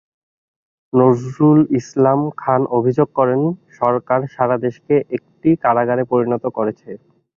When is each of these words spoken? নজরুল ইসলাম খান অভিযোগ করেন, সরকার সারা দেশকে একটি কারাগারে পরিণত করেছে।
নজরুল 0.93 1.59
ইসলাম 1.79 2.19
খান 2.37 2.61
অভিযোগ 2.77 3.07
করেন, 3.15 3.41
সরকার 3.79 4.19
সারা 4.35 4.55
দেশকে 4.65 4.95
একটি 5.17 5.49
কারাগারে 5.63 6.03
পরিণত 6.11 6.43
করেছে। 6.57 6.89